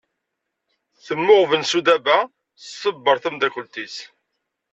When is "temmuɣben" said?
1.05-1.63